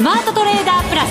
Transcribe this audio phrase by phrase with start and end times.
[0.00, 1.04] スマートトレーダープラ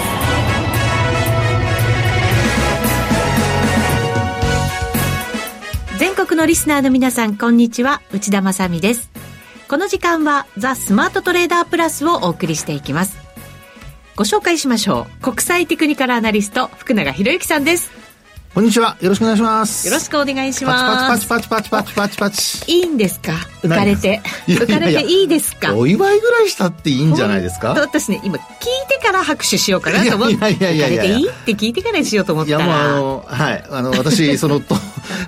[5.94, 6.00] ス。
[6.00, 8.02] 全国のリスナーの皆さんこんにちは。
[8.12, 9.12] 内田まさです。
[9.68, 13.20] この時間はザ・スマートトレーダープラスをお送りしていきます。
[14.16, 15.22] ご紹介しましょう。
[15.22, 17.99] 国際テクニカルアナリスト福永博之さんです。
[18.54, 18.98] こんにちは。
[19.00, 19.88] よろしくお願いします。
[19.88, 21.28] よろしくお願いします。
[21.28, 22.72] パチパチパチパチパチパチパチ。
[22.80, 23.34] いいんですか？
[23.62, 24.22] 浮かれて。
[24.48, 25.76] 浮かれていいですか？
[25.76, 27.70] お祝いぐらいしたっていいんじゃないですか？
[27.76, 28.42] 私ね、今聞い
[28.90, 30.34] てから拍手しようかなと思って。
[30.34, 31.32] いやいやいやいやいや。
[31.32, 32.66] って聞いてからしようと思ったら。
[32.66, 33.66] いやもうあの、はい。
[33.70, 34.76] あの、私、 そのと、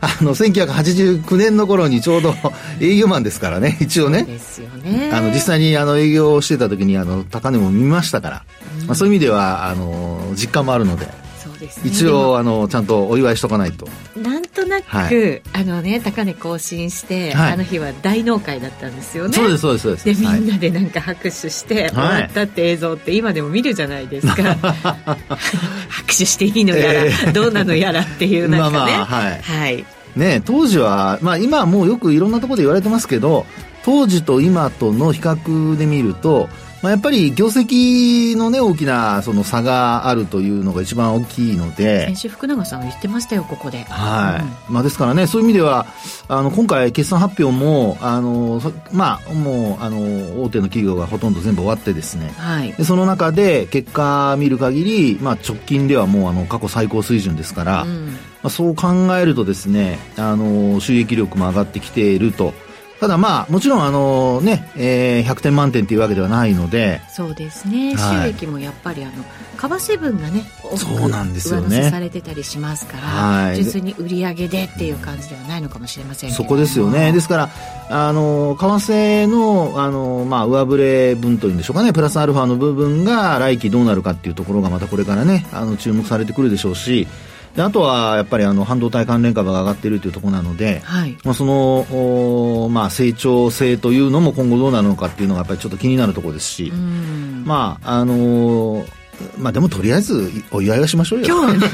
[0.02, 2.34] あの、1989年の頃にちょうど
[2.80, 4.24] 営業マンですからね、一応ね。
[4.24, 5.12] ですよね。
[5.14, 8.44] あの、実際にあの、営業をしてた時に、あの、高値も見ましたから、
[8.82, 11.08] うん、まあそういう意味では、あの、実感もあるので。
[11.50, 11.90] ですね。
[11.90, 13.88] 一応あのちゃんとお祝いしとかないと。
[14.16, 19.34] なんとなく、はい、あのね高値更新して、はい、あの日は大納会だったんですよね。
[19.34, 20.06] そうですそうですそうです。
[20.06, 24.56] でみんなでなんか拍手して、終わったって映像って今でも見るじゃないですか。
[25.90, 33.46] 拍手していいのやら、えー、どうなのやらっていうなんかね、まあまあ、はい、はい、ね当時はまあ今はもうよくいろんなところで言われてますけど
[33.84, 36.50] 当時と今との比較で見ると
[36.82, 42.08] まあ、やっぱり業績のね、大きなその差があるというのが一番大きいので。
[42.08, 43.84] 先週福永さん言ってましたよ、ここで。
[43.84, 44.42] はい。
[44.68, 45.86] うん、まあ、ですからね、そういう意味では、
[46.28, 48.60] あの、今回決算発表も、あの、
[48.92, 52.34] まあ、もう、あの、大手の企業がほとんど全部終わってですね。
[52.38, 52.74] はい。
[52.74, 58.14] で、その中で結果見る限り、まあ、直近ではもう、あの、過去最高水準ですから、うん、ま
[58.46, 58.88] あ、そう考
[59.18, 62.56] えるとですね、あの、収益力も上がってきていると。
[63.02, 67.02] ただまあ、もちろんあのね、えー、100点満点というわけではないので。
[67.10, 67.98] そうですね。
[67.98, 69.24] 収益もやっぱりあの、
[69.58, 70.44] 為替分がね、
[70.78, 71.68] そうなんですよね。
[71.68, 77.12] 上乗せされてたりしますから、はい、純粋に売り上げでっていう感じではないのかもしれませんそこですよね。
[77.12, 77.50] ですから、
[77.90, 87.10] あの、為替の、あの、まあ、上振れ分というんでしょうかね、プラスアルファの部分が来期どうなるかっていうところがまたこれからね、あの、注目されてくるでしょうし、で
[87.58, 99.01] あとはやっぱりあの半導体関連株が上がっているというところなので、はい、まあ、そのまあ、成長性というのも今後どうなるのかっていうのがやっぱりちょっと気になるところですし、まああのー
[99.38, 101.26] まあでもとりあえずお祝いはしましょうよ。
[101.28, 101.70] 今日は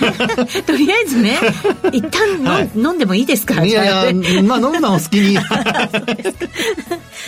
[0.45, 1.37] ね、 とりあえずね、
[1.91, 3.63] 一旦飲,、はい、飲んでもいいですか？
[3.63, 5.37] いやいや、まあ飲むのお好きに。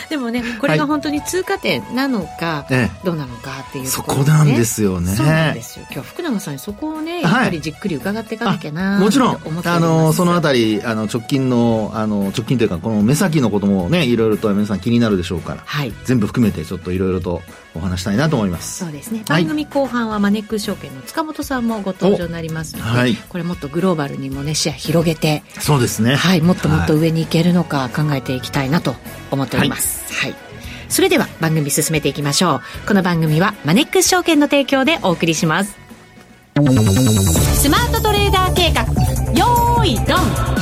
[0.09, 5.15] でもね、これが本当に通過点なのか、はい、どうなのかっていう、ね、そこなんですよね。
[5.15, 5.85] そうなんですよ。
[5.91, 17.41] 今日福永さんにそこをね、やっぱりじっくり伺っていかなきゃな、はい、もちろん、あの、そのあたり、あの、直近の、あの、直近というか、この目先のこともね、いろいろと皆さん気になるでしょうから、はい、全部含めてちょっといろいろと
[17.75, 18.79] お話したいなと思います。
[18.79, 19.23] そうですね。
[19.27, 25.43] 番組後半はマネックス証券の塚本さんもご登場になりますので、はい、これもっとグローバルにもね視野広げて。
[25.59, 26.15] そうですね。
[26.15, 26.41] はい。
[26.41, 28.95] もっともっと上に行けるのか考えていきたいなと
[29.31, 30.39] 思っております、はい、はい、
[30.89, 32.87] それでは番組進めていきましょう。
[32.87, 35.77] この番組はマネックス証券の提供でお送りします。
[36.55, 38.83] スマートトレーダー計画。
[39.33, 40.58] よーいドン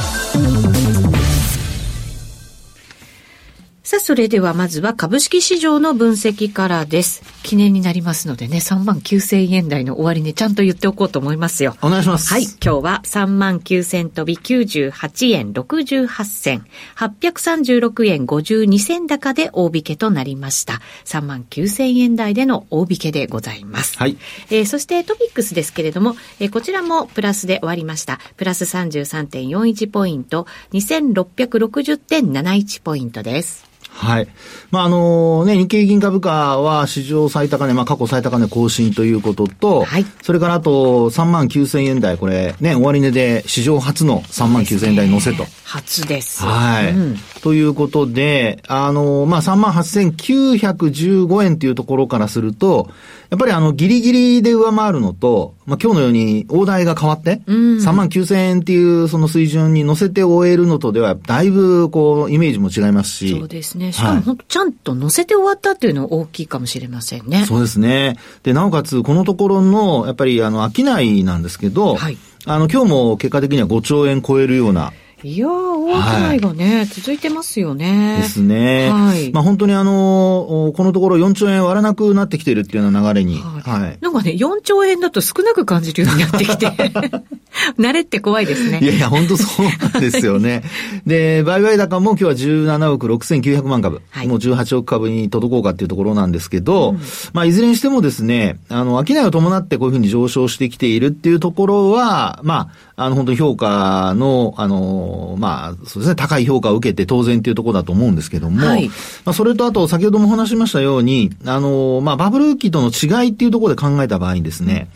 [3.88, 7.24] さあ、それではまずは株式市場の分析からです。
[7.42, 11.74] 記念になりますのでね、3万9000円台の終わりね、ちゃんと言っておこうと思いますよ。
[11.82, 12.34] お願いします。
[12.34, 12.44] はい。
[12.44, 16.66] 今日は3万9000飛び98円68銭、
[16.98, 20.82] 836円52銭高で大引けとなりました。
[21.06, 23.98] 3万9000円台での大引けでございます。
[23.98, 24.18] はい。
[24.50, 28.20] えー、そしてトピックスですけれども、えー、こちらもプラスで終わりました。
[28.36, 33.66] プラス33.41ポイント、2660.71ポイントです。
[33.98, 34.28] はい。
[34.70, 40.06] まあ、あのね、日経銀株価は史上最高値、まあ、過去最高値更新ということと、はい。
[40.22, 45.46] それからあと、3万9000円台、これ、ね、終値で史上初の3万9000円台乗せと。
[45.64, 46.44] 初です。
[46.44, 46.92] はい。
[46.92, 52.92] うん、ということで、あのまあ、3万8915円というところからすると、
[53.32, 63.38] やっぱりあの、ギリギリで上回るのと、まあ、今日のように大台が変わって、うん、3万9000円っていうその水準に乗せて終えるのとでは、だいぶこう、イメージも違いますし。
[63.38, 63.92] そうですね。
[63.92, 67.46] しかも、はい、ちゃんと乗せて終わったっていうのは大きいかもしれませんね。
[67.46, 68.16] そうですね。
[68.44, 72.18] で、なおかつ、このところの、やっぱりあの、商いなんですけど、はい。
[72.46, 74.94] あの、今日も結果的には5兆円超えるような、
[75.24, 78.18] いやー、大いがね、はい、続いてますよね。
[78.22, 78.90] ですね。
[78.92, 79.32] はい。
[79.32, 83.40] まあ本当にあの、このところ4兆円割らなくなってきているっていうような流れに。
[83.40, 83.82] はい。
[83.82, 86.68] はい、なんかね、4兆円だと少なく感じるようになってきて。
[87.80, 88.80] 慣れって怖いですね。
[88.82, 90.64] いやいや、本当そうなんですよね。
[91.08, 94.02] で、売買高も今日は17億6900万株。
[94.10, 97.00] はい、もう18億株に届こうかっていうところなんですけど、うん、
[97.34, 108.88] まあいずれにしてもですね、あの、商いを伴ってこういうふうに上昇してきているっていうところは、まあ、あの、本当に評価の、あの、の、まあ、そうですね、高い評価を受けて当然っていうところだと思うんですけども、はい。
[108.88, 108.94] ま
[109.32, 114.90] あ、それとあと、先ほどもお話しましたように、あの、まあ、バブル期との違いっていうところで考えた場合にですね、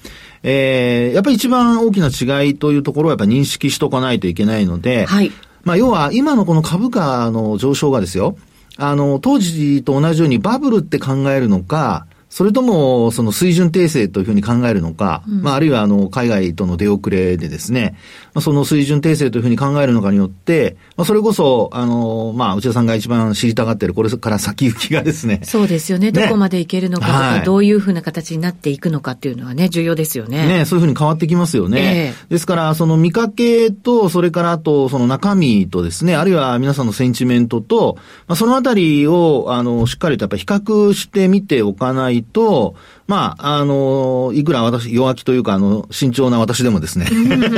[0.44, 5.32] えー、やっぱり一番大きな違いというところをやっぱり認識しとかないといけないので、はい。
[5.64, 8.36] まあ、要は今のこの株価の上昇がですよ、
[8.78, 17.98] あの、当時と同じようにバブルって考えるのか、それとも、その水準訂正というふうに考えるのか、まあ、あるいは、あの、海外との出遅れでですね、
[18.34, 26.12] まあ、その水準訂正というふうに考えるのかによって、まあ、それこそ、あの、まあ、内田さんが一番知りたがっている、これから先行きがですね、そうですよね。
[26.12, 30.48] ねどこまでいけるのかとか、はいどういうふうな形になっていくのかっていうのはね、重要ですよね。
[30.48, 32.14] ね、そういうふうに変わってきますよね。
[32.30, 42.76] えですから、その見かけと、それからあと、その中身とですね、あるいは皆さんのセンチメントと、まあ、そのあたりを、あの、しっかりとやっぱり比較してみておかないと、
[43.12, 47.08] まあ、あの、いくら私、弱気というか、あの、慎重な私でもですね、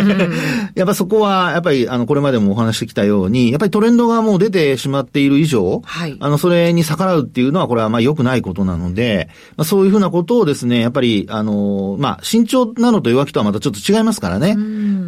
[0.73, 14.57] やっぱそこは、やっぱり、あの、これまでもお話してきたように、やっぱりトレンドがもう出てしまっている以上、はいあの、それに逆らうっていうのは、これはまあ良くないことなので、まあ、そういうふうなことをですね、やっぱり、あの、まあ、慎重なのと弱気とはまたちょっと違いますからね。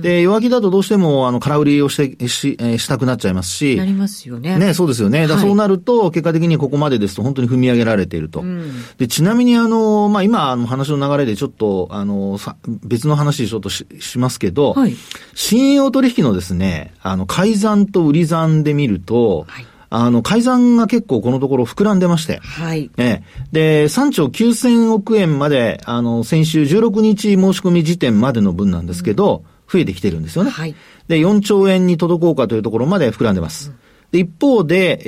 [0.02, 4.60] で、弱気だとどうしても、あの、空売りをして、し、えーしたくなっちゃいますし、なりますよね。
[4.60, 5.26] ね、そうですよね。
[5.28, 8.44] だそうなると、結果的にここまでですと本当に踏み上げられていると。
[8.44, 14.96] んで、ちなみにあの、まあ、今、あの、話の流れでちょっと、あの、さ別の話ちょっとししますけど、はい
[15.34, 22.90] 信用取引のですね、あの、改ざんと売り算で見ると、はいあの、改ざんが結構このところ膨らんでまして、はい。
[22.98, 23.24] ええ。
[23.52, 30.50] で、3兆9000億円まで、あの、先週16日申し込み時点までの分なんですけど、増えてきてるんですよね。
[30.50, 30.76] はい
[31.08, 33.72] で、4兆円に届こうかというところまで膨らんでます。
[34.16, 35.02] で、一方で、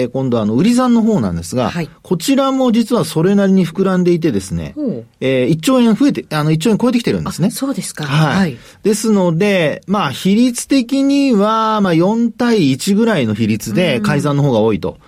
[0.00, 4.74] えー、今度はあの、売り算の方なんですが、はいこちらも実はそれなりに膨らんでいてですね
[5.20, 7.50] えー、1兆円増えて、あの、1兆円超えてきてるんですね。
[7.50, 8.04] そうですか。
[8.04, 8.36] はい。
[8.36, 8.58] はい。
[8.82, 14.98] ですので、まあ、比率的には、まあ、4対1ぐらいの比率で改ざんの方が多いと。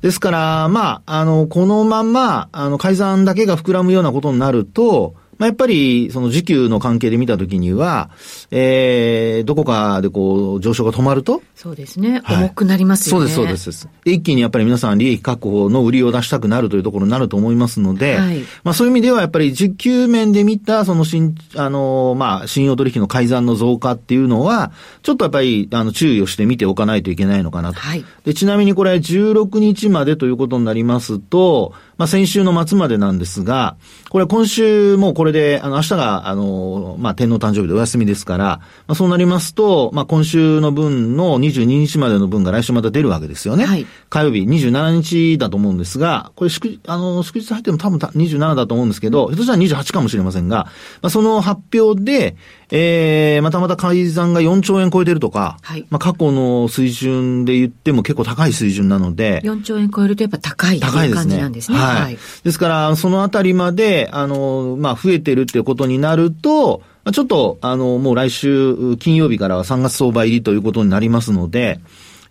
[0.00, 8.10] ですから、まあ、あの、このまま、あの、改ざんだけが膨らむようなことになると、まあ、やっぱり、その時給の関係で見たときには、
[8.50, 12.20] えー、どこかでこう、上昇が止まると、そうですね。
[12.24, 13.28] はい重くなりますよね。
[13.28, 13.88] そうです、そうです。
[14.04, 24.70] で一気にやっぱり皆さん利益確保の売りを出したくなるというところになると思いますので、はいまあそういう意味ではやっぱり時給面で見たその新、あの、まあ信用取引の改ざんの増加っていうのは、
[25.02, 27.80] ちょっとやっぱりあの注意をして見ておかないといけないのかなと。
[27.80, 33.76] はいで、ちなみにこれ16日までということになりますと、まあ先週の末までなんですが、
[34.10, 38.44] これ今週もうこれで、あの明日が、あの、まあ天皇誕生日でお休みですから、
[38.86, 43.64] まあそうなりますと、まあ今週の分の22日までの分が来週また出るわけですよね。
[43.64, 50.64] はい火曜日27日だと思うんですが、これ祝、あの、祝日入っても多分た27だと思うんですけど、ひょっとしたら28かもしれませんが、
[51.02, 52.36] まあその発表で、
[52.70, 61.36] えー、またまた改ざんが4兆円超えてるとか、はいまあ過去の水準で言っても結構高い水準なので、4兆円超えるとやっぱ高いという感じ高いですね。
[61.38, 61.78] なんですね。
[61.78, 62.18] はい。
[62.44, 71.80] ですから、そのあたりまで、あの、まあ、増えてるっていうことになると、まあちょっと、あの、もう来週、金曜日からは3月相場入りということになりますので、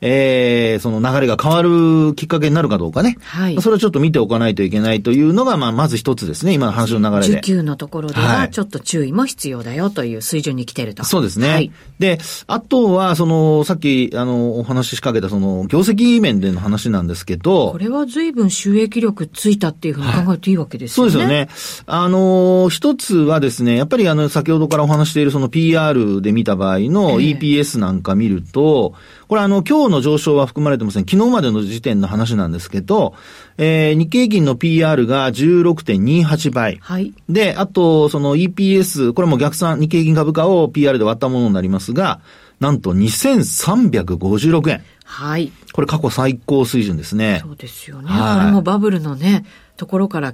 [0.01, 3.17] えー、その流れが変わるきっかけになるかどうかね。
[3.21, 7.39] はいまあそれをちょっと見ておかないといけないというのが、まあ、まず一つですね、今の話の流れで。
[7.39, 11.03] 需給のところでははいちょっと注意も必要だよという水準に来てると。
[11.03, 11.49] そうですね。
[11.49, 11.71] はい。
[11.99, 21.11] で、あとは、その、さっき、あの、お話ししかけた、その、業績面での話なんですけど、これは随分収益力ついたっていうふうに考えていいわけですよね。
[21.11, 21.49] そうですよね。
[21.85, 28.94] あの、一つはですね、やっぱりあの、先ほどからお話しているその PR で見た場合のええ EPS なんか見ると、
[29.27, 31.06] これあの、今日の上昇は含まれてません。
[31.06, 33.13] 昨日までの時点の話なんですけど、
[33.57, 36.77] えー日経銀の PR が16.28倍。
[36.81, 37.13] はい。
[37.29, 42.19] で、あと、その EPS、これも逆算、日経銀株価を PR で割ったものになりますが、
[42.59, 44.83] なんと2356円。
[45.03, 45.51] はい。
[45.73, 47.39] これ過去最高水準ですね。
[47.44, 48.09] そうですよね。
[48.09, 49.45] はいこれもバブルのね、
[49.77, 50.33] ところから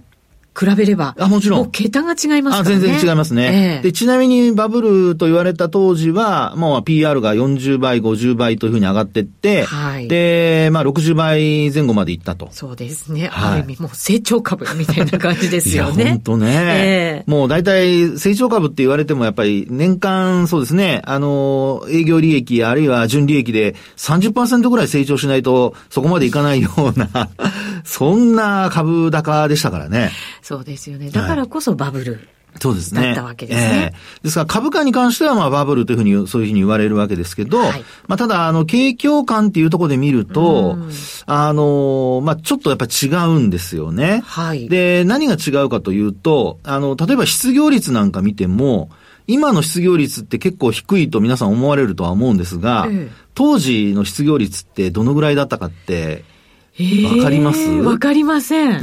[0.58, 1.16] 比べれば。
[1.18, 2.82] あもちろんもう桁が違いますあ、からね。
[2.82, 3.44] 全然違いますね。
[3.44, 12.50] ええで、ちなみにバブルと言われた当時は、もう PR が40倍、50倍というふうに上がってって、はいで、まあ60倍前後までいったと。
[12.52, 13.28] そうですね。
[13.28, 16.04] はいある意味もう成長株みたいな感じですよいや、ね。
[16.12, 16.48] 本当ね。
[16.48, 27.30] ええもう大体、成長株って言われてもやっぱり年間、そうですね、あの、営業利益あるいは純利益で30%ぐらい成長しないとそこまでいかないような、
[27.84, 30.12] そんな株高でしたからね。
[30.44, 31.10] そうですよね。
[31.10, 32.28] だからこそバブル。
[32.60, 33.02] そうですね。
[33.02, 40.92] だったわけですねええですから株価に関してはまあバブルというふうに、そういうふうに言われるわけですけど、はいまあただ、あの、景況感っていうところで見るとうん、
[41.26, 44.22] あの、まあちょっとやっぱ違うんですよね。
[44.26, 44.70] はい。
[44.70, 48.90] で、何が違うかというと、あの、例えば失業率なんか見ても、
[49.26, 56.33] 今の失業率って結構低いと皆さん思われるとは思うんですが、ええ当時の失業率ってどのぐらいだったかって、えー
[57.18, 57.70] わかります？
[57.70, 58.82] わかりません。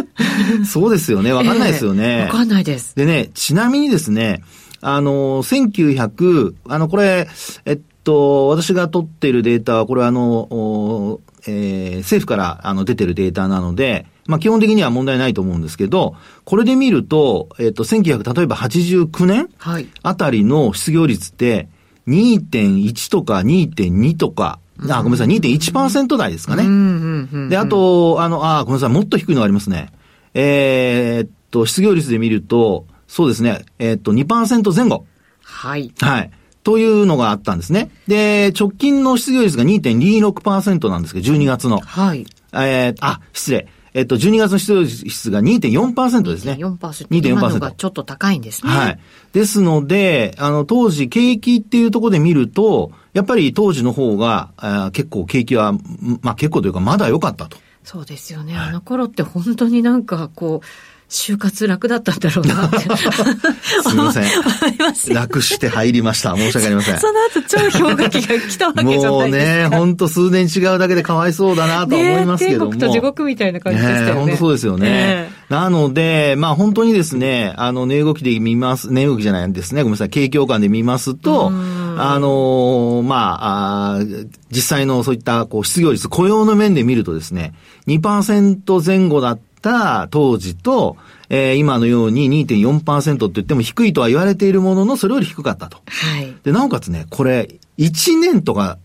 [0.64, 1.32] そうですよね。
[1.32, 2.04] わかんないですよね。
[2.04, 2.94] ええわかんないです。
[2.96, 4.42] でね、ちなみにですね、
[4.80, 7.28] あの、1900、あの、これ、
[7.66, 19.86] えっと、私が取っているデータは、これはあの、おえー政府からあの出てるデータなので、まあ基本的には問題ないと思うんですけど、これで見ると、えっと、1900、例えば89年はい。
[20.02, 21.68] あたりの失業率って、
[22.08, 24.58] 2.1とか2.2とか、
[24.90, 26.64] あ、ごめんなさい、2.1%台ですかね。
[26.64, 27.48] うんうんうん。
[27.48, 29.90] で、あと、あの、あ、ごめんなさい、もっと低いのがありますね。
[30.34, 35.06] えーっと、失業率で見ると、そうですね、えーっと、2%前後。
[35.42, 35.92] はい。
[36.00, 36.30] はい。
[36.62, 37.90] というのがあったんですね。
[38.06, 41.80] で、直近の失業率が2.26%なんですけど、12月の。
[41.80, 42.26] はい。
[42.52, 43.68] えー、あ、失礼。
[43.98, 46.52] えーっと、12月の失業率が2.4%ですね。
[46.52, 46.76] 4%。
[46.78, 48.70] 2.4%今のがちょっと高いんですね。
[48.70, 48.98] はい。
[49.32, 55.80] ですので、あの、当時、景気っていうところで見ると、やっぱり当時の方が、あー結構景気は、ん
[56.22, 57.56] まあ結構というか、まだ良かったと。
[57.82, 58.56] そうですよね。
[58.56, 60.66] あの頃って本当になんかこう、
[61.08, 62.78] 就活楽だったんだろうなって。
[63.82, 64.24] すみません。
[65.14, 66.36] 楽して入りました。
[66.36, 66.98] 申し訳ありません。
[66.98, 69.10] その後超氷河期が来たわけじゃないですか。
[69.10, 72.72] もうね、ほんと数年違うだけでかわいそうだなとは思いますけども。
[72.72, 74.12] ね天国と地獄みたいな感じでしたよね。
[74.12, 74.88] 本当そうですよね。
[74.90, 79.82] えなので、まあ本当にですね、あの、値動きで見ます、値動きじゃないんですね。
[79.82, 80.08] ごめんなさい。
[80.10, 87.54] 景況感で見ますと、あのーまああー実際のそういった、こう、失業率、雇用の面で見るとですね、
[87.86, 90.96] 2%前後だった当時と、
[91.28, 95.78] えー今のように2.4%って言っても低いとは言われているものの、それより低かったと。
[95.86, 96.34] はい。
[96.42, 97.48] で、なおかつね、これ、
[97.78, 98.78] 1年とか、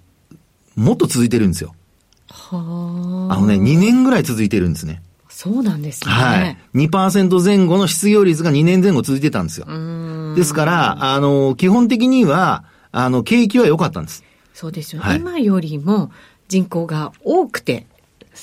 [0.75, 1.73] もっと続いてるんですよ。
[2.29, 3.35] はあ。
[3.35, 5.01] あのね、2年ぐらい続いてるんですね。
[5.29, 6.11] そうなんですね。
[6.11, 6.57] はい。
[6.75, 9.71] 2%前後の失業率が2年前後続いてたんですよう。
[9.71, 10.35] ーん。
[10.35, 14.23] ですから、あの、基本的には、あの、景気は良かったんです。
[14.53, 15.07] そうですよね。
[15.07, 16.11] はい今よりも
[16.47, 17.87] 人口が多くて、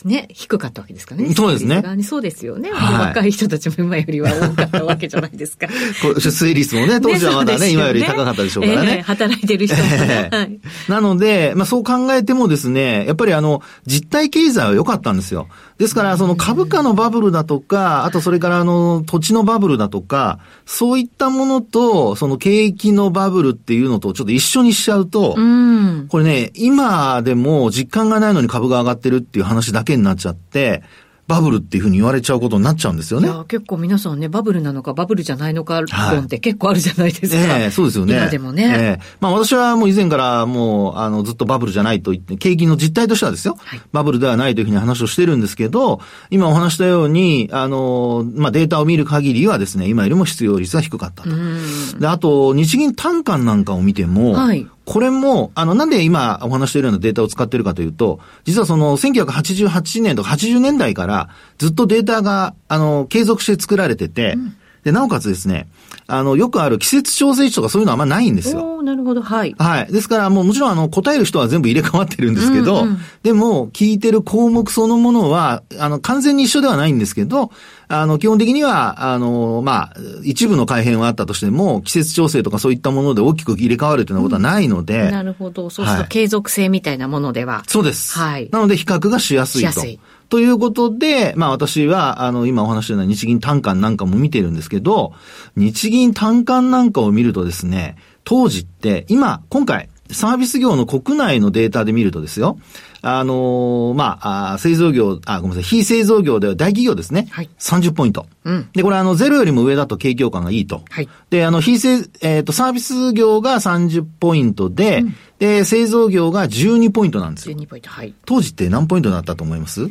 [0.04, 1.32] ね、低かったわけですかね。
[1.35, 2.70] そうですねそうですよね。
[2.73, 5.66] はい若い人たちも今よりは多かったわけじゃないですか。
[6.02, 9.02] こう出生率もね、当時はまだね、今より高かったでしょうからええね。
[9.02, 9.88] 働いてる人もね。
[10.00, 10.61] ええはい。
[10.88, 15.49] なので、まあそう考えてもですね、やっぱりあの、実体経済は良かったんですよ。
[15.80, 26.06] ですから、その株価のバブルだとか、あとそれからあの、土地のバブルだとか、そういったものと、その景気のバブルっていうのとちょっと一緒にしちゃうと、うん。
[26.10, 30.82] これね、今でも実感がないのに株が上がってるっていう話だけになっちゃって、
[31.30, 33.28] バブルっていうふうに言われちゃうことになっちゃうんですよね。
[33.46, 37.58] 結構皆さんね、バブルなのかバブルじゃないのか論って結構あるじゃないですか。
[37.58, 38.16] ええそうですよね。
[38.16, 38.75] 今でもね。
[38.76, 43.56] ええまあ私はもう以前からもう、あの、ずっとバブルじゃないと言って、景気の実態としてはですよ。
[43.60, 51.30] はいバブルではないというふうに話をしてるんですけど、今お話したように、あの、まあデータを見る限りはですね、今よりも失業率が低かったと。
[51.30, 52.00] うん。
[52.00, 61.28] で、あと、日銀単価なんかを見ても、はいこれも、あの、なんで今お話しているようなデータを使っているかというと、実はその1988年とか80年代から
[61.59, 64.37] ずっとデータが、あの、継続して作られてて、
[64.82, 65.68] で、なおかつですね、
[66.06, 68.82] あの、よくある季節調整値とかそういうのはあんまないんですよ。
[68.82, 69.54] なるほど、はい。
[69.59, 69.92] はい。
[69.92, 77.50] ですから、もうもちろんあの、答える人は全部入れ替わってるんですけど、うんうんでも、聞いてる項目そのものは、あの、完全に一緒ではないんですけど、
[77.88, 85.68] あの、基本的には、あの、まあ、一部の改変はあったとしても、季節調整とかそういったもので大きく入れ替わるというようなことはないので、なるほど。
[85.68, 87.62] そうするはいと継続性みたいなものでは。
[87.66, 88.18] そうです。
[88.18, 89.73] はいなので、比較がしやすいと。
[89.73, 95.12] しやすいということで、まあ私は、あの、今お話したような日銀単価なんかも見てるんですけど、
[95.56, 102.58] 日銀単価なんかを見るとですね、当時って、今、今回、サービス業の国内のデータで見るとですよ、
[103.02, 107.28] あのーまあ、製造業、あ、ごめんなさい、非製造業では大企業ですね。
[107.30, 108.26] はい30ポイント。
[108.44, 110.82] うんで、これあの、ゼロよりも上だと景況感がいいと。
[110.90, 115.04] はいで、あの、非製、えっ、と、サービス業が30ポイントで、
[115.38, 117.56] で、製造業が12ポイントなんですよ。
[117.56, 118.12] 12ポイント、はい。
[118.26, 119.90] 当時って何ポイントだったと思います？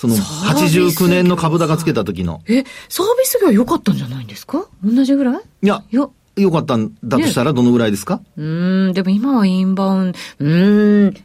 [0.00, 2.40] そのサービス業89年の株高つけた時の。
[2.48, 4.64] え、サービス業良かったんじゃないんですか？
[4.82, 5.36] 同じぐらい？
[5.62, 6.10] いや、よ
[6.50, 11.16] かったんだとしたらどのぐらいですか、うーん、でも今はインバウンド、うーん、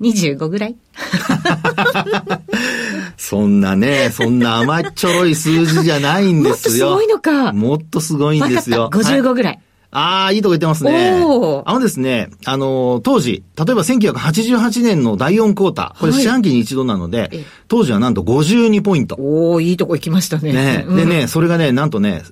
[0.00, 0.74] 25ぐらい
[3.16, 6.90] そんなね、そんな甘っちょろい数字じゃないんですよ。
[6.96, 8.82] もっとすごいのかもっとすごいんですよ。
[8.82, 9.60] わかったはい55ぐらい。
[9.94, 11.22] ああ、いいとこ言ってますね。
[11.66, 19.16] あのですね、あのー当時、例えば1988年の第4クォーター、これはい四半期に一度なので、ええ当時はなんと52ポイント。
[19.18, 20.52] おー、いいとこ行きましたね。
[20.52, 22.22] ね、うんでね、それがね、なんとね、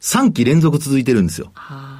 [0.00, 1.52] 3期連続続いてるんですよ。
[1.54, 1.93] ああ。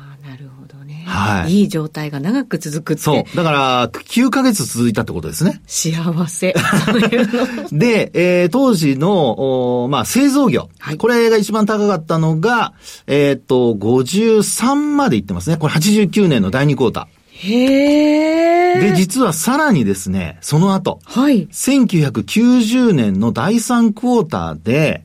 [1.05, 1.61] はい。
[1.61, 3.03] いい状態が長く続くって。
[3.03, 3.37] そう。
[3.37, 5.61] だから、9ヶ月続いたってことですね。
[5.67, 5.93] 幸
[6.29, 6.55] せ。
[6.87, 7.79] そういうの。
[7.79, 10.69] で、えー当時の、おまあ、製造業。
[10.79, 12.73] はいこれが一番高かったのが、
[13.07, 15.57] えーっと、53までいってますね。
[15.57, 18.81] これ89年の第2クォータへー。
[18.81, 21.47] で、実はさらにですね、その後、はい。
[21.49, 25.05] 1990年の第3クォーターで、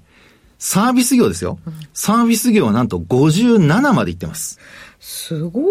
[0.57, 1.57] サービス業ですよ。
[1.93, 4.59] サービス業はなんと57までいってます。
[4.99, 5.63] すごー。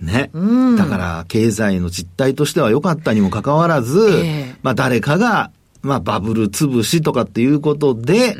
[0.00, 0.30] ね。
[0.32, 5.50] うんだから、経済の実態としては良かったにもかかわらず、ええまあ誰かが、
[5.82, 8.36] まあバブル潰しとかっていうことで。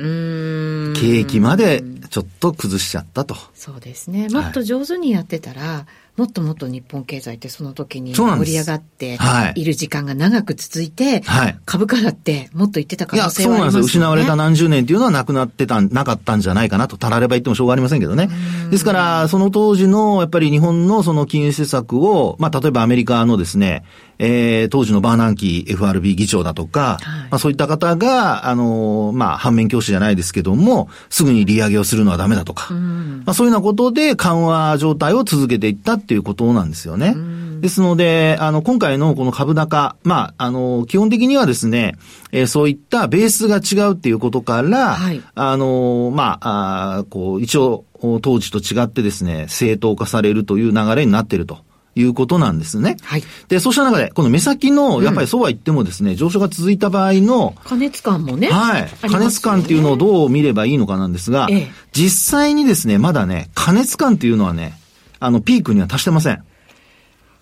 [0.95, 3.37] 景気までちょっと崩しちゃったと。
[3.55, 4.29] そうですね。
[4.29, 5.87] もっと上手にやってたら、
[6.19, 13.79] もっともっと日本経済ってその時に盛り上がってはいいる時間が長く続いて、はい株価だってもっと言ってた可いや、能性そうなんですよ。
[13.79, 14.07] はありますよね。
[14.07, 18.29] 失われた何十年っていうのはなくなってた、なかったんじゃないかなと、たられば言ってもしょうがありませんけどね。
[18.71, 23.85] ですから、その当時の、やっぱり日本のその金融政策を、まあ、例えばアメリカのですね、
[24.19, 33.23] えー、当時のバーナンキー FRB 議長だとか、はいまあ、そういった方が、あのーまあ、反面教師じゃないですけども、すぐに利上げをするのはダメだとか、うん。
[33.27, 37.15] まあ、そういうようなことで緩和状態を続けていったっていうことなんですよね。
[37.61, 41.97] ですので、あの、今回のこの株高、まあ、あの、基本的にはですね、
[42.33, 47.85] えーそういったベースが違うっていうことから、はいあの、まあ、あーこう、一応、
[48.23, 51.59] 当時と違ってですね、正当化されるという流れになっていると
[52.01, 52.97] いうことなんですね。
[53.03, 53.25] はい。
[53.49, 58.49] で、そうした中で、この目先の、やっぱりそうは言ってもですね、上昇が続いた場合の、加熱感もね。
[58.49, 58.89] はい。
[59.09, 64.79] 加熱感っていうのをどう見ればいいのかなんですが、ええ実際にですね、まだね、加熱感っていうのはね、
[65.19, 66.45] あの、ピークには達してません。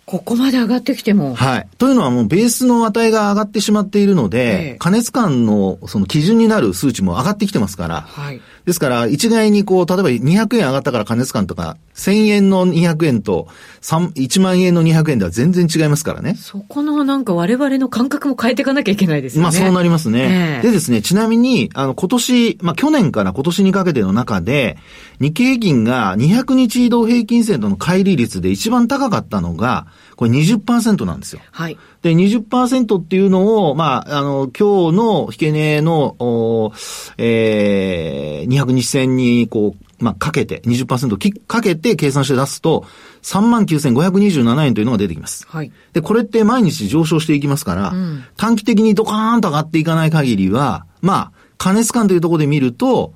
[0.06, 1.34] ここまで上がってきても。
[1.34, 1.68] はい。
[1.78, 8.40] というのはもうベースの値が上がってしまっているので、ええ加熱感のその基準になる数値も上がってきてますから、はい。
[8.66, 13.48] ですから、一概にこう、例えば200円上がったから加熱感とか、1000円の200円と
[13.80, 16.36] 3 1万円の200円では全然違いますからね。
[16.36, 19.42] そこのなんか我々の感覚も変えていかなきゃいけないですよね。
[19.42, 20.60] まあそうなりますね。
[20.60, 24.78] ええでですね、ちなみに、あの、今年、まあ去年から今年にかけての中で、
[25.20, 31.42] 日経平均が200日移動平均線との乖離率で一番高かったのが、これ20%なんですよ。
[31.52, 31.78] はい。
[32.02, 36.72] で、20%っていうのを、まあ、あの、今日の引け値の、お
[37.18, 42.84] えー、200日線に、こう、まあ、かけて、20%きかけて計算して出すと、
[43.22, 45.46] 39,527円というのが出てきます。
[45.48, 45.72] はい。
[45.92, 53.12] で、これって毎日上昇していきますから、うん短期的にドカーンと上がっていかない限りは、まあ、加熱感というところで見ると、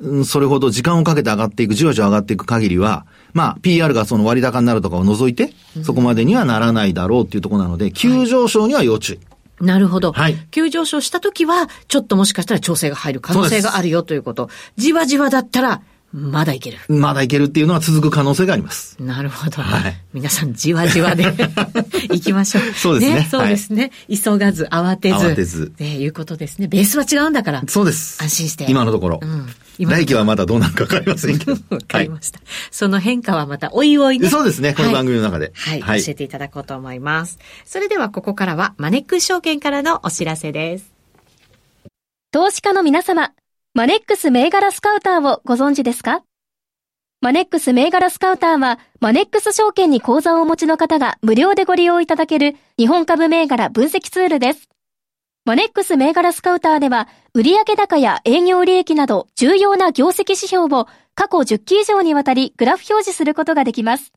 [0.00, 9.20] うんそれほど時間をかけて上がっていく、じわじわ上がっていく限りは、まあ、PR がその割高になるとかを除いて、そこまでにはならないだろうっていうところなので、急上昇には要注意。
[9.60, 10.12] なるほど。
[10.12, 14.50] はい急上昇した時は、ちょっともしかしたら調整が入る可能性があるよということ。
[14.76, 15.82] じわじわだったら、
[16.16, 16.78] まだいける。
[16.88, 18.96] まだいけるっていうのは続く可能性があります。
[19.02, 19.60] なるほど。
[19.60, 21.24] はい皆さんじわじわで
[22.08, 22.72] 行きましょう。
[22.72, 23.90] そうですねそうですね。
[24.08, 25.14] 急がず、慌てず。
[25.16, 26.68] 慌てずね、いうことですね。
[26.68, 27.64] ベースは違うんだから。
[27.66, 28.22] そうです。
[28.22, 29.20] 安心して今のところ。
[29.20, 31.52] うん来期はまだどうなるかわかりませんけど。
[31.68, 32.38] わかりました。
[32.70, 34.28] その変化はまたおいおいね。
[34.28, 35.80] そうですねこの番組の中ではい。
[35.80, 37.40] はい教えていただこうと思います。
[37.64, 40.94] それではここからはマネックス証券からのお知らせです。
[42.30, 43.32] 投資家の皆様、
[43.76, 46.22] マネックス銘柄スカウターをご存知ですか？
[47.20, 54.68] マネックス銘柄スカウターは、マネックス証券に口座をお持ちの方が無料でご利用いただける日本株銘柄分析ツールです。
[55.44, 64.12] マネックス銘柄スカウターでは、売上高や営業利益など重要な業績指標を過去10期以上にわたりグラフ表示することができます。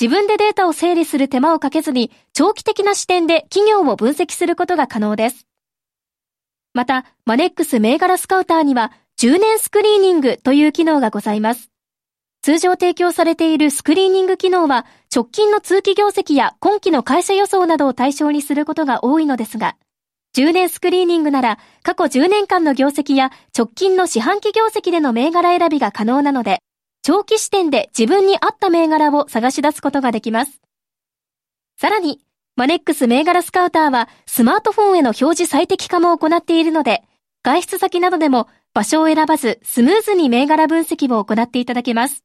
[0.00, 5.46] 自分でデータを整理する手間をかけずに、長期的な視点で企業を分析することが可能です。
[6.74, 11.70] また、マネックス銘柄スカウターには、10年スクリーニングという機能がございます。
[12.40, 19.76] 通常提供されているスクリーニング機能は、直近の通期業績や今期の会社予想などを対象にすることが多いのですが、
[20.34, 26.60] 10年スクリーニングなら、過去10年間の業績や直近の四半期業績での銘柄選びが可能なので、
[27.02, 30.62] 長期視点で自分に合った銘柄を探し出すことができます。
[31.78, 32.20] さらに、
[32.54, 37.02] マネックス銘柄スカウターはスマートフォンへの表示最適化も行っているので、
[37.42, 42.24] 外出先などでも場所を選ばずスムーズに銘柄分析を行っていただけます。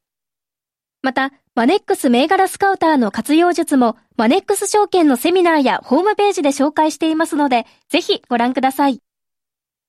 [1.02, 9.00] また、マネックス銘柄スカウターの活用術もマネックス証券のセミナーやホームページで紹介していますので、ぜひご覧ください。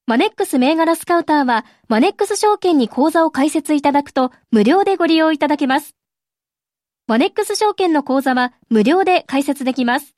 [0.07, 5.95] マネックス銘柄スカウターはマネックス証券に口座を開設いただくと無料でご利用いただけます。
[7.07, 10.15] マネックス証券の口座は無料で開設できます。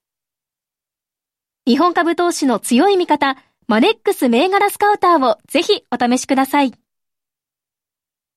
[1.68, 6.74] 日本株投資の強い味方、マネックス銘柄スカウターをぜひお試しください。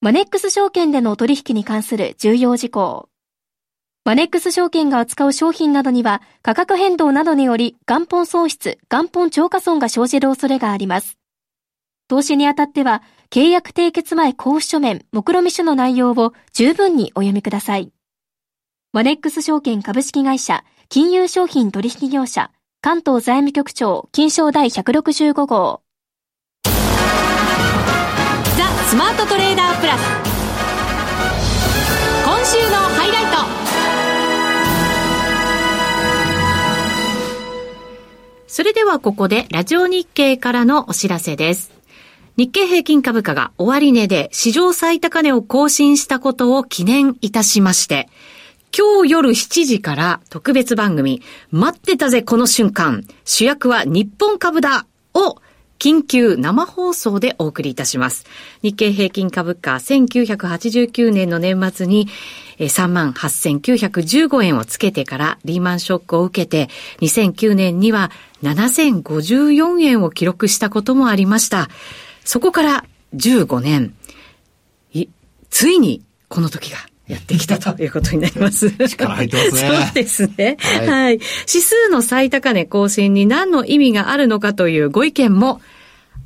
[0.03, 3.09] マネックス証券での取引に関する重要事項。
[4.05, 11.17] マネックス証券が扱う商品などには価格変動などにより元本損失、元本超過損が生じる恐れがあります。
[12.09, 17.91] 投資にあたっては契約締結前交付書面、目論見書の内容を十分にお読みください。
[18.93, 22.51] マネックス証券株式会社、金融商品取引業者、
[22.85, 25.81] 関東財務局長、金賞第165号。
[26.65, 26.71] ザ・
[28.91, 30.01] スマートトレーダープラス。
[32.27, 33.31] 今週のハイライト。
[38.49, 41.73] それではここでラジオ日経からのお知らせです。
[42.37, 48.11] 日経平均株価が終値で史上最高値を更新したことを記念いたしまして、
[48.77, 55.39] 今日夜7時から特別番組、待ってたぜこの瞬間、主役は日本株だを
[55.79, 58.27] 緊急生放送でお送りいたします。
[58.63, 62.09] 日経平均株価1989年の年末に
[62.59, 68.11] 38,915円をつけてからリーマンショックを受けて2009年には
[68.43, 71.69] 7054円を記録したこともありました。
[72.25, 72.85] そこから
[73.15, 73.95] 15年、
[75.49, 78.71] ついにこの時がやってきたということになります。
[78.71, 79.77] 力入ってますね。
[79.85, 80.89] そうですね、はい。
[80.89, 81.13] はい。
[81.13, 81.23] 指
[81.61, 85.61] 数の最高値更新に何の意味があるのかというご意見も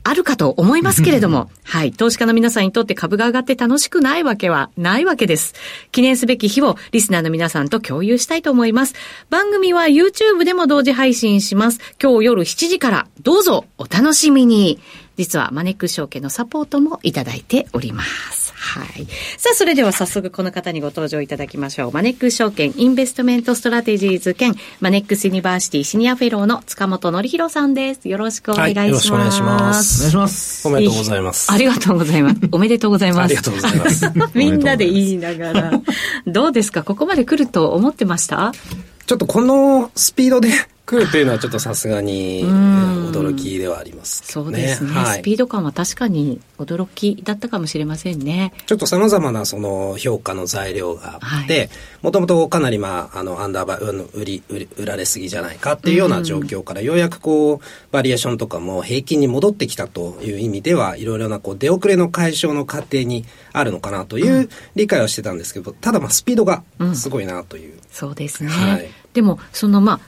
[0.05, 1.93] あるかと思いますけれども、はい。
[1.93, 5.55] 投資家の皆さんにとって株が上がって楽しくないわけはないわけです。
[5.91, 8.95] 記念すべき日をリスナーの皆さんと共有したいと思います。
[9.31, 11.81] 番組は YouTube でも同時配信します。
[12.01, 14.79] 今日夜7時からどうぞお楽しみに。
[15.17, 18.38] 実はマネックス証券のサポートもいただいております。
[18.68, 19.07] はい。
[19.38, 21.92] さあ、それでは早速この方にご登場いただきましょう。
[21.92, 28.09] マネックス証券インベストメントストラテジーズ兼マネックスユニバーシティシニアフェローの塚本則弘さんです。
[28.09, 28.83] よろしくお願いします。
[28.83, 29.98] はい、よろしくお願いします。
[29.98, 30.68] お願いします。
[30.68, 31.52] おめでとうございます。
[31.52, 32.37] ありがとうございます。
[32.52, 33.24] おめでとうございます。
[33.24, 34.12] ありがとうございます。
[34.35, 35.72] みんなで言いながら。
[36.26, 36.83] どうですか？
[36.83, 38.52] ここまで来ると思ってました？
[39.07, 40.50] ちょっとこのスピードで
[40.88, 48.55] 来るというのはちょっとさすがに驚きではあります、ね、そうですね、はい、スピード感は確かに驚きだったかもしれませんね。
[48.66, 51.68] ちょっと様々なその評価の材料があって、
[52.01, 57.61] もともとかなりまあ、あの、アンダーバー、売り、売り、売られすぎじゃないかっていうような状況から、ようやくこう、
[57.92, 67.74] バリエーションとかも平均に戻ってきたという意味では、いろいろなこう、出遅れの解消の過程にあるのかなという理解はしてたんですけど、ただまあ、スピードがすごいなという。
[67.74, 68.51] うん、そうですね。
[68.51, 70.01] はい、でも、そのまあ、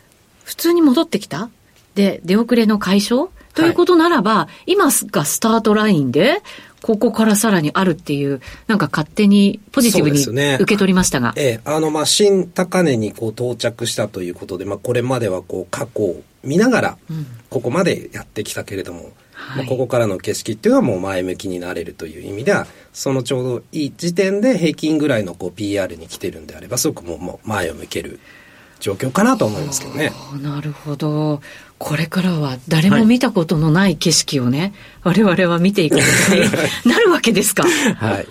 [0.51, 1.49] 普通に戻ってきた？
[1.95, 3.31] で、出遅れの解消？
[3.55, 6.43] ということならば、はい、今がスタートラインで、
[6.83, 10.19] ここからさらにあるっていう、なんか勝手にポジティブに
[10.57, 11.29] 受け取りましたが。
[11.35, 16.99] ね、ええ、あの、まあ、新高値にこう到着したということで、まあ、これまではこう過去を見ながら、
[17.49, 19.07] ここまでやってきたけれども、うん
[19.57, 28.21] まあ、ここからの景色っていうのはもう前向きになれるという意味では、そのちょうどいい時点で平均ぐらいのこう PR に来てるんであれば、すごくもうもう前を向ける
[28.81, 30.13] 状況かなと思いますけどね。
[30.43, 31.41] なるほど。
[31.79, 37.63] これからは誰も見たことのない景色をね、はい、我々は見ていくことになるわけですか。
[37.63, 38.27] はい。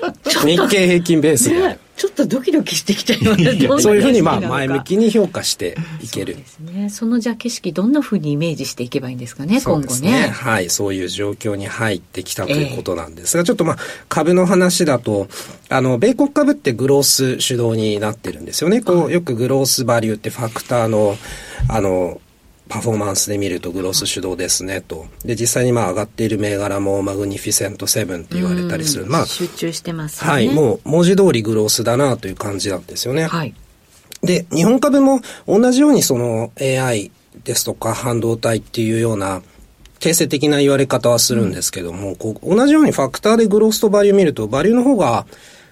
[0.45, 1.59] 日経平均ベースで。
[1.59, 3.59] ねちょっとドキドキしてきたよね。
[3.81, 6.33] そういうふうにまあ前向きに評価していける。
[6.33, 6.89] そうですね。
[6.89, 10.29] そのじゃあ景色どんなふうにイメージしていけばいいんですかね、今後ね。
[10.29, 15.27] はい、そういう状況に入ってきたということなんですが、えー、ちょっとまあ株の話だと、
[15.67, 18.79] あの、米国株ってグロース主導になってるんですよね。
[18.81, 21.17] こう、よくグロースバリューってファクターの、
[21.67, 22.21] あの、
[22.69, 25.08] パフォーマンスで見るとグロス主導ですねと。
[25.25, 29.08] で、実際にまあ上がっている銘柄もマグニフィセントセブンって言われたりする。
[29.08, 30.29] まあ、集中してますね。
[30.29, 33.25] はい、もう文字通りグロスだなという感じなんですよね。
[33.25, 33.55] はい。
[34.21, 37.12] で、日本株も同じようにその AI
[37.43, 39.41] ですとか半導体っていうような
[39.99, 45.25] 形成的な言われ方はするんですけども、うん、こう同じようにファクターでグロスとバリュー見ると、バリューの方が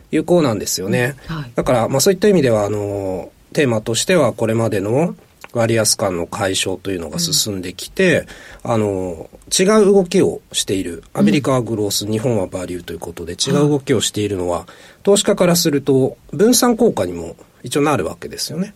[0.10, 1.16] 有効なんですよね。
[1.30, 5.16] うんはい、だから、まあそういった意味では、あの、テーマとしてはこれまでの
[5.58, 8.26] 割安感の解消というのが進んできて、
[8.64, 11.04] うん、あの、違う動きをしている。
[11.14, 14.68] アメリカはグロース、うん、日本はバリューということで違う動きをしているのは、
[15.04, 18.74] 投資家からすると分散効果にも一応なるわけですよね。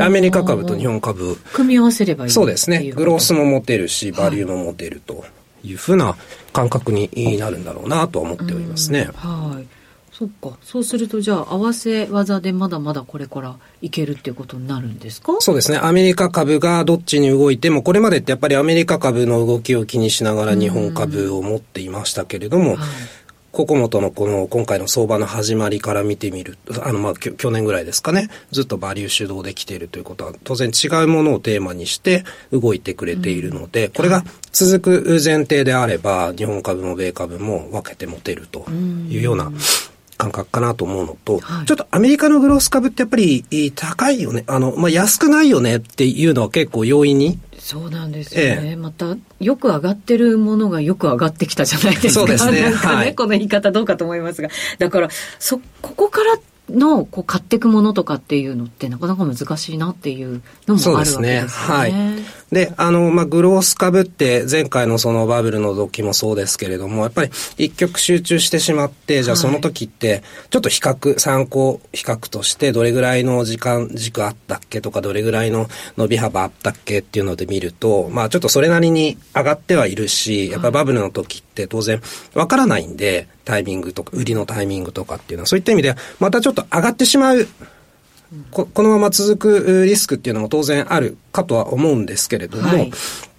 [0.00, 1.36] アメリカ株と日本株。
[1.52, 2.92] 組み合わせればいいそうですね。
[2.92, 5.24] グロースも持てるし、バリューも持てると
[5.64, 6.16] いうふうな
[6.52, 9.08] 感覚になるんだろうなと思っておりますね。
[9.14, 9.81] はい。
[10.22, 10.56] そっか。
[10.62, 15.34] そうすると、じゃあ、合わせ技でまだまだこれからいけるっていうことになるんですか？
[15.40, 15.78] そうですね。
[15.78, 22.76] アメリカ株がどっちに動いても、これまでってやっぱりアメリカ株の動きを気にしながら日本株を持っていましたけれども、
[23.50, 28.30] ここもとのこの今回の相場の始まりから見てみるあのまあ去年ぐらいですかね。
[28.50, 39.52] ずっとバリュー主導できているということは当然違うものをテーマにして動いてくれているので、これが続く前提であれば日本株も米株も分けて持てるというような
[40.22, 47.40] 感覚かなと思うのと、はい、ちょっとアメリカのグロース株ってやっぱり高いよね、あの、まあ、安くないよねっていうのは結構要因に。
[47.58, 52.20] そうなんですよね、ええ、またよく上がってるものがよく上がってきたじゃないですか。
[52.20, 52.62] そうですね。
[52.62, 54.48] ね、はい、この言い方どうかと思いますが。
[54.78, 55.08] だから
[55.38, 56.38] そここから
[56.70, 61.40] のこう買っていくものとかっていうのってなかなか難しいなっていうのもあるわけですね。
[61.40, 61.74] そうですね。
[61.76, 61.92] はい。
[62.52, 82.02] で、あの、まあ、グロース株って前回のそのバブルの時もそうですけれども、やっぱり一極集中してしまって、じゃあその時って、ちょっと比較、参考比較としてどれぐらいの時間軸あったっけとか、どれぐらいの伸び幅あったっけっていうので見ると、まあちょっとそれなりに上がってはいるし、やっぱバブルの時って当然
[82.34, 87.48] わからないんで、タイミングとか、売りのタイミングとかっていうのは、そういった意味では、またちょっと上がってしまう
[88.50, 92.90] ここのまま続くリスクっていうのも当然あるかとは思うんですけれども、はい、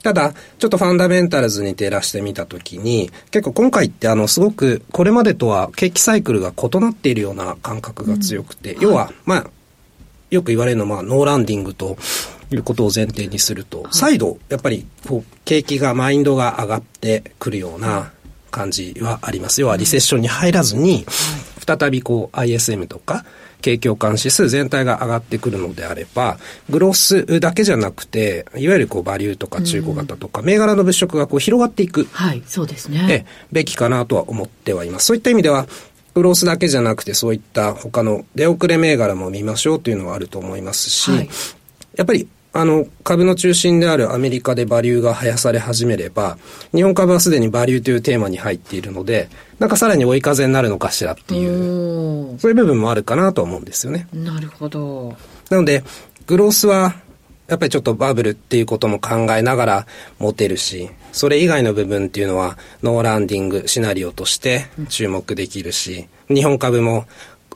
[0.03, 9.47] ただ、ちょっとファンダメンタルズに照らしてみたときに、結構今回ってあの、すごくこれまでとは景気サイクルが異なっているような感覚が強くて、うん、要は、まあ、
[10.29, 11.97] よく言われるのは、ノーランディングと
[12.51, 18.11] いうことを前提にすると、再度、やっぱり、こう、景気が、マインドが上がってくるような
[18.51, 19.61] 感じはあります。
[19.61, 21.05] 要は、リセッションに入らずに、
[21.65, 23.25] 再びこう、ISM とか、
[23.63, 26.37] 景況感指数全体が上がってくるのであれば、
[26.69, 32.07] グロースだけじゃなくて、いわゆるこうバリューとか中古型とか、銘柄の物色がこう広がっていく。
[32.11, 33.25] はい、そうですね。
[33.51, 35.05] べきかなとは思ってはいます。
[35.07, 35.67] そういった意味では、
[36.13, 41.29] グロースだけじゃなくて、そういった他の出遅れ銘柄も見ましょうというのはあると思いますし、はい、
[41.95, 46.37] やっぱりあの、株の中心であるアメリカでバリューが生やされ始めれば、
[46.71, 54.07] 日本株はすでにバリューというテーマに入っているので、なんかさらに追い風になるのかしらっていう、そういう部分もあるかなと思うんですよね。
[54.13, 55.15] なるほど。
[55.49, 55.83] なので、
[56.27, 56.95] グロースは、
[57.47, 59.87] やっぱりちょっとバブルっていうことも考えながら
[60.19, 67.05] 持てるし、それ以外の部分っていうのは、ノーランディングシナリオとして注目できるし、日本株も、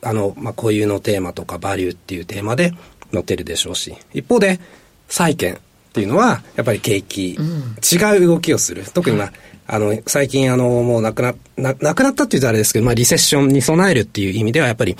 [0.02, 2.74] あの、まあ、固有のテーマとかバリューっていうテーマで
[3.14, 4.60] 乗ってるでしょうし、一方で、
[5.08, 5.58] 債券っ
[5.94, 8.84] ていうのは、やっぱり景気、うん、違う動きをする。
[8.94, 9.34] 特にまあ、
[9.68, 14.96] あの、最近あの、もうなくな、な、なくなったって言うとあれですけど、まあ、リセッションに備えるっていう意味では、やっぱり、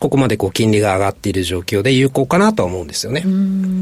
[0.00, 3.24] ここまでこう金利が上がっている状況で有効かなとは思うんですよね。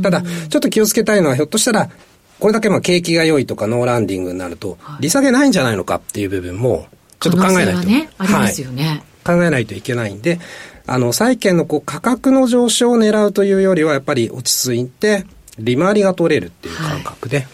[0.02, 1.90] ただ、ちょっと気をつけたいのは、ひょっとしたら、
[2.38, 6.86] これだけまあ景気が良いとかノーランディングになると、利下げないんじゃないのかっていう部分も、
[7.18, 7.80] ちょっと考えないと。
[7.82, 9.36] ね、ありますよね、はい。
[9.38, 10.38] 考えないといけないんで、
[10.86, 15.24] あの、債券のこう価格の上昇を狙うというよりは、やっぱり落ち着いて、
[15.58, 17.46] 利回りが取れるっていう感覚で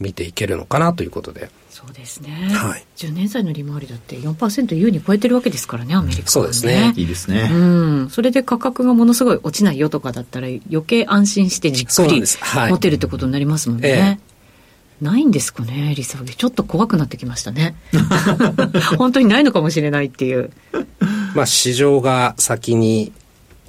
[0.00, 1.42] 見ていけるのかなということで。
[1.42, 2.30] はい、そうですね。
[2.52, 2.86] はい。
[2.96, 6.92] 10年債の利回りだって4%優に超えてるわけですからね、アメリカ、ね、そうですね。
[6.96, 7.50] いいですね。
[7.52, 7.56] う
[8.04, 8.10] ん。
[8.10, 13.88] それで価格がものすごい落ちないよとかだったら余計安心してじっくり持てるってことになりますもんね。
[13.88, 14.28] ええ
[15.00, 16.34] ないんですかね、利下げ。
[16.34, 17.76] ちょっと怖くなってきましたね。
[18.98, 20.50] 本当にないのかもしれないっていう。
[21.34, 23.12] まあ、市場が先に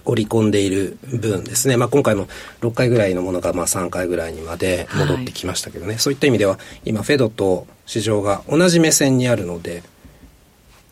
[0.10, 2.28] 織り込んでいる分ですね、まあ、今回も
[2.62, 9.84] 6回ぐらいのものがまあ3回ぐらいにまで戻ってきましたけどね、はい、そういった意味では今フェドと市場が同じ目線にあるので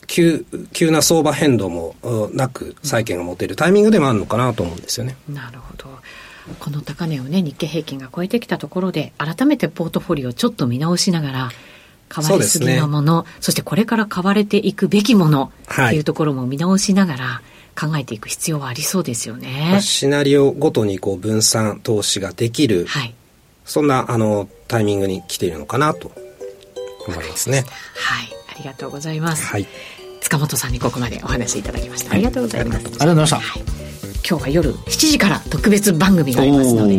[0.06, 1.96] 急急な相場変動も
[2.34, 5.18] なく債券が持てるタイミングでもあるのかなと思うんですよね。
[5.28, 5.90] なるほど。
[6.60, 11.50] この高値をね日経平均が超えてきたところで改めてポートフォリオをちょっと見直しながら
[12.08, 19.80] 買われすぎのものそ、ね,、してこれから買われていくべきものっていうところも見直しながら、はい考えていく必要はありそうですよね。
[19.82, 23.14] シナリオごとにこう分散投資ができる、はい、
[23.66, 26.12] そんなあのタイミングに来ているのかなと
[27.08, 27.66] 思いますね。
[27.96, 29.46] はい、ありがとうございます。
[29.46, 29.68] はい、
[30.22, 32.14] 塚本さんにここまでお話しいただきました。
[32.14, 32.78] ありがとうございます。
[32.78, 33.36] ありがとうございました。
[33.38, 33.88] はい
[34.28, 36.98] 今日は夜7時から特別番組がありますので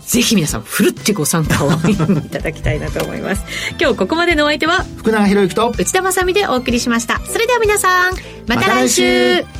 [0.00, 1.94] ぜひ皆さんふるってご参加をい
[2.30, 3.44] ただきたいなと思います
[3.78, 8.14] 今日ここまでのお相手は福永博之と内田まさでお送りしましたそれでは皆さん
[8.46, 9.59] また来週ま、